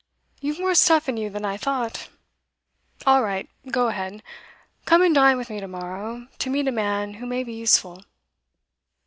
You've 0.39 0.57
more 0.59 0.73
stuff 0.73 1.07
in 1.07 1.17
you 1.17 1.29
than 1.29 1.45
I 1.45 1.57
thought. 1.57 2.09
All 3.05 3.21
right: 3.21 3.47
go 3.69 3.89
ahead. 3.89 4.23
Come 4.85 5.03
and 5.03 5.13
dine 5.13 5.37
with 5.37 5.51
me 5.51 5.59
to 5.59 5.67
morrow, 5.67 6.27
to 6.39 6.49
meet 6.49 6.67
a 6.67 6.71
man 6.71 7.13
who 7.13 7.27
may 7.27 7.43
be 7.43 7.53
useful. 7.53 8.03